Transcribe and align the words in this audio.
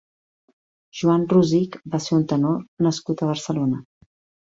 Joan 1.01 1.27
Rosich 1.35 1.79
va 1.97 2.01
ser 2.07 2.17
un 2.19 2.27
tenor 2.35 2.59
nascut 2.89 3.25
a 3.29 3.33
Barcelona. 3.37 3.87